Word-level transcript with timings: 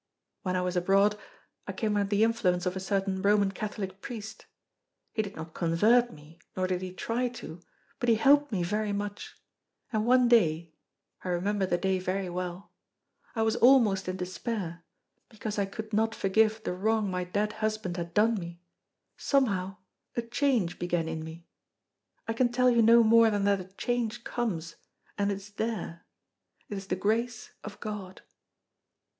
When 0.41 0.55
I 0.55 0.61
was 0.63 0.75
abroad 0.75 1.15
I 1.67 1.73
came 1.73 1.95
under 1.95 2.09
the 2.09 2.23
influence 2.23 2.65
of 2.65 2.75
a 2.75 2.79
certain 2.79 3.21
Roman 3.21 3.51
Catholic 3.51 4.01
priest. 4.01 4.47
He 5.13 5.21
did 5.21 5.35
not 5.35 5.53
convert 5.53 6.11
me, 6.11 6.39
nor 6.57 6.65
did 6.65 6.81
he 6.81 6.91
try 6.91 7.27
to, 7.27 7.59
but 7.99 8.09
he 8.09 8.15
helped 8.15 8.51
me 8.51 8.63
very 8.63 8.93
much; 8.93 9.35
and 9.93 10.07
one 10.07 10.27
day, 10.27 10.73
I 11.23 11.29
remember 11.29 11.67
the 11.67 11.77
day 11.77 11.99
very 11.99 12.31
well, 12.31 12.71
I 13.35 13.43
was 13.43 13.57
almost 13.57 14.07
in 14.07 14.17
despair, 14.17 14.83
because 15.29 15.59
I 15.59 15.67
could 15.67 15.93
not 15.93 16.15
forgive 16.15 16.63
the 16.63 16.73
wrong 16.73 17.11
my 17.11 17.23
dead 17.23 17.53
husband 17.53 17.95
had 17.97 18.15
done 18.15 18.33
me, 18.33 18.59
somehow 19.17 19.77
a 20.17 20.23
change 20.23 20.79
began 20.79 21.07
in 21.07 21.23
me. 21.23 21.45
I 22.27 22.33
can 22.33 22.51
tell 22.51 22.71
you 22.71 22.81
no 22.81 23.03
more 23.03 23.29
than 23.29 23.43
that 23.43 23.61
a 23.61 23.65
change 23.65 24.23
comes, 24.23 24.77
and 25.15 25.31
it 25.31 25.35
is 25.35 25.51
there. 25.51 26.07
It 26.69 26.77
is 26.79 26.87
the 26.87 26.95
grace 26.95 27.51
of 27.63 27.79
God. 27.79 28.23